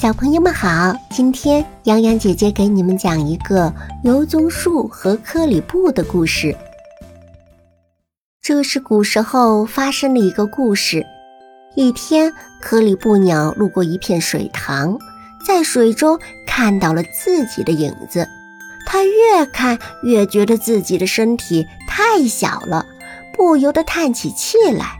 [0.00, 6.56] 小朋友们好，今天洋洋姐姐给你们讲一个油棕树和科里布的故事。
[8.40, 11.04] 这是古时候发生的一个故事。
[11.74, 12.32] 一天，
[12.62, 14.96] 颗里布鸟路过一片水塘，
[15.44, 18.24] 在水中看到了自己的影子。
[18.86, 22.86] 它越看越觉得自己的身体太小了，
[23.36, 24.96] 不由得叹起气来：“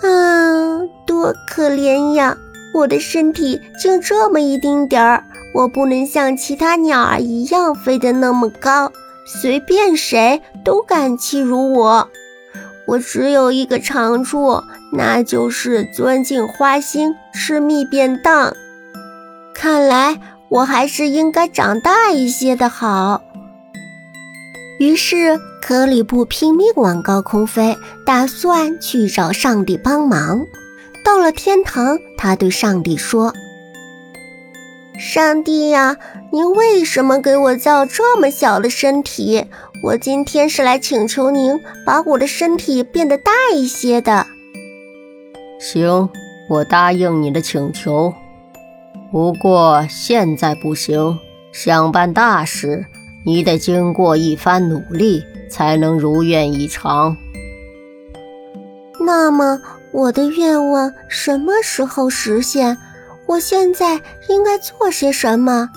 [0.00, 2.34] 嗯，多可怜呀！”
[2.74, 5.24] 我的身体就这么一丁点儿，
[5.54, 8.90] 我不能像其他鸟儿一样飞得那么高，
[9.26, 12.08] 随便谁都敢欺辱我。
[12.86, 14.62] 我只有一个长处，
[14.92, 18.54] 那就是钻进花心吃蜜便当。
[19.54, 20.18] 看来
[20.48, 23.22] 我还是应该长大一些的好。
[24.80, 30.44] 于是，克里布拼命往高空飞，打算去找上帝帮忙。
[31.04, 33.32] 到了天堂，他对上帝说
[34.98, 35.96] ：“上帝呀，
[36.32, 39.46] 您为什么给我造这么小的身体？
[39.82, 44.26] 我今天是来请求您把我的身体变得大一些的。”
[45.60, 46.08] 行，
[46.48, 48.14] 我答应你的请求。
[49.10, 51.18] 不过现在不行，
[51.52, 52.86] 想办大事，
[53.24, 57.16] 你得经过一番努力才能如愿以偿。
[59.04, 59.60] 那么。
[59.92, 62.78] 我的愿望什么时候实现？
[63.26, 65.68] 我现在应该做些什么？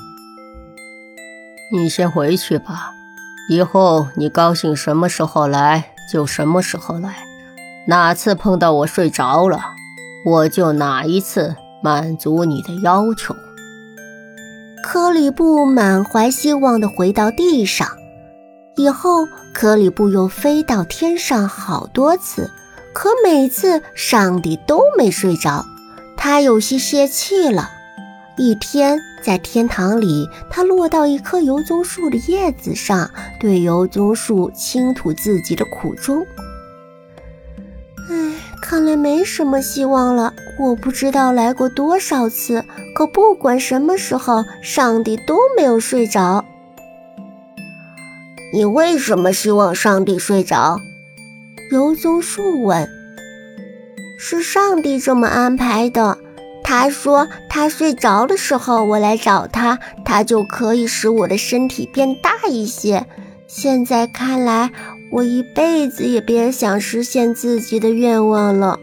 [1.71, 2.91] 你先回去吧，
[3.49, 7.15] 以后你高兴什么时候来就什么时候来，
[7.87, 9.59] 哪次碰到我睡着了，
[10.25, 13.35] 我就哪一次满足你的要求。
[14.83, 17.87] 科里布满怀希望地回到地上，
[18.77, 22.49] 以后科里布又飞到天上好多次。
[22.95, 25.65] 可每次上帝都没睡着，
[26.15, 27.69] 他有些泄气了。
[28.37, 36.25] 一天，在天堂里，他落到一棵油棕树的叶子上，对油棕树倾吐自己的苦衷。
[38.09, 40.33] 唉，看来没什么希望了。
[40.57, 42.63] 我不知道来过多少次，
[42.95, 46.45] 可不管什么时候，上帝都没有睡着。
[48.53, 50.79] 你为什么希望上帝睡着？
[51.71, 52.87] 油棕树问
[54.19, 56.17] ：“是上帝这么安排的。
[56.63, 63.05] 他说他睡着的时候我来找他，他就可以使我的身体变大一些。
[63.47, 64.71] 现在看来，
[65.11, 68.79] 我一辈子也别想实现自己的愿望了。”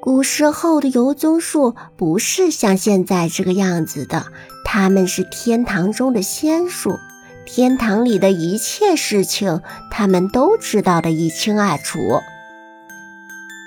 [0.00, 4.26] 古时候的油棕树不是像现在这个样子的，
[4.64, 6.98] 它们是天堂中的仙树。
[7.46, 9.60] 天堂里的一切事情，
[9.90, 12.20] 他们都知道得一清二楚。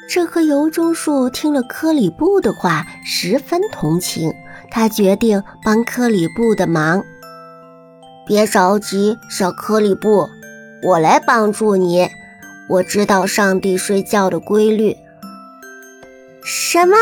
[0.10, 4.34] 这棵油棕树听了科里布的话，十分同情，
[4.72, 7.04] 他决定帮科里布的忙。
[8.26, 10.30] 别着急，小科里布，
[10.84, 12.10] 我来帮助你。
[12.70, 14.96] 我知道上帝睡觉的规律。
[16.44, 16.96] 什么？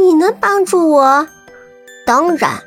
[0.00, 1.28] 你能帮助我？
[2.06, 2.62] 当然。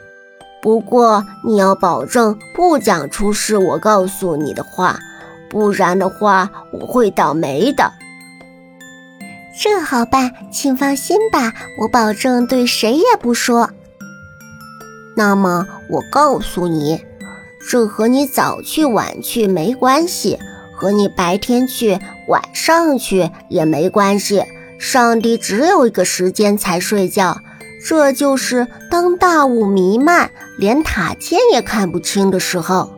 [0.65, 4.97] 不过你要保证不讲出是我告诉你的话，
[5.47, 7.91] 不然的话我会倒霉的。
[9.61, 13.69] 这好办，请放心吧，我保证对谁也不说。
[15.15, 17.05] 那么我告诉你，
[17.69, 20.39] 这和你早去晚去没关系，
[20.75, 24.43] 和你白天去晚上去也没关系。
[24.79, 27.37] 上帝只有一个时间才睡觉。
[27.87, 32.89] 这就是当大雾弥漫，连塔尖也看不清的时候。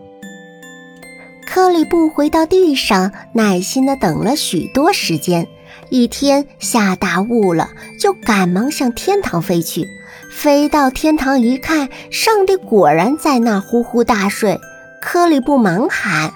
[1.46, 5.46] 克里布回到地上，耐心地等了许多时间。
[5.90, 9.86] 一天下大雾了，就赶忙向天堂飞去。
[10.32, 14.58] 飞到天堂一看，上帝果然在那呼呼大睡。
[15.02, 16.32] 克里布忙喊：“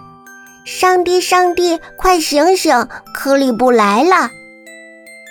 [0.66, 2.88] 上帝，上帝，快醒醒！
[3.14, 4.30] 克里布来了！”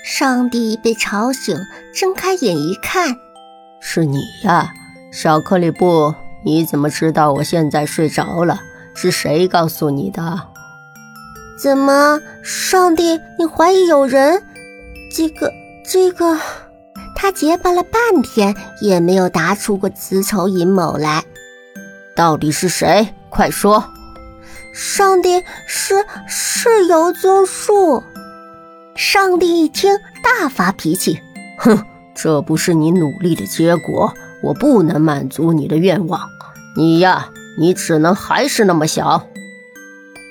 [0.03, 1.57] 上帝被吵醒，
[1.95, 3.15] 睁开眼一看，
[3.81, 4.73] 是你呀，
[5.13, 6.15] 小克里布！
[6.43, 8.61] 你怎么知道我现在睡着了？
[8.95, 10.41] 是谁告诉你的？
[11.63, 14.43] 怎么，上帝，你怀疑有人？
[15.15, 15.53] 这个，
[15.85, 16.39] 这个……
[17.15, 21.23] 他结巴了半天，也没有答出个子丑寅卯来。
[22.17, 23.15] 到底是谁？
[23.29, 23.85] 快说！
[24.73, 28.03] 上帝，是是油棕树。
[29.03, 29.91] 上帝一听，
[30.23, 31.19] 大发脾气，
[31.57, 31.83] 哼，
[32.15, 34.13] 这不是你努力的结果，
[34.43, 36.21] 我不能满足你的愿望。
[36.77, 39.27] 你呀，你只能还是那么小。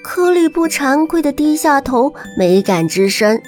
[0.03, 3.41] 克里布惭愧地低下头，没敢吱声。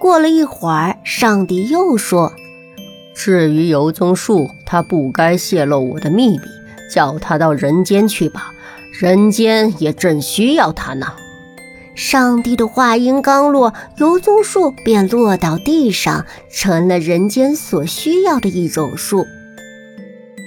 [0.00, 2.32] 过了一会儿，上帝又说
[3.14, 6.40] ：“至于油棕树，他不该泄露我的秘密，
[6.92, 8.52] 叫他到人间去吧，
[9.00, 11.06] 人间也正需要他呢。
[11.94, 19.24] 上帝的话音刚落，油棕树便落到地上，成了人间所需要的一种树。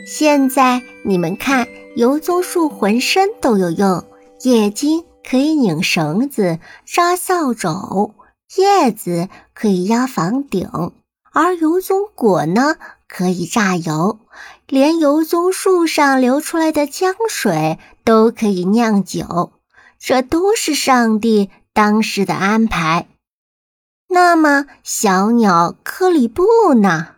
[0.07, 4.03] 现在你们看，油棕树浑身都有用，
[4.44, 8.13] 眼睛可以拧绳子、扎扫帚，
[8.57, 10.69] 叶子可以压房顶。
[11.31, 12.75] 而油棕果呢，
[13.07, 14.19] 可以榨油，
[14.68, 19.51] 连油棕树上流出来的浆水都可以酿酒，
[20.07, 23.07] 这都是上帝当时的安排。
[24.07, 27.15] 那么，小鸟科里布呢？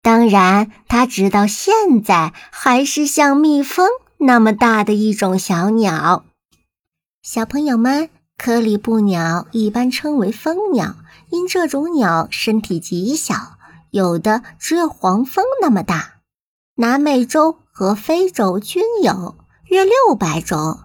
[0.00, 6.24] 当然，它直到现在还是像蜜蜂那么大的一种小鸟。
[7.22, 8.08] 小朋友们，
[8.38, 10.96] 科里布鸟一般称为蜂鸟。
[11.28, 13.58] 因这种鸟身体极小，
[13.90, 16.20] 有的只有黄蜂那么大。
[16.76, 19.36] 南美洲和非洲均有，
[19.66, 20.81] 约六百种，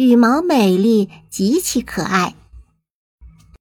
[0.00, 2.34] 羽毛美丽，极其可爱。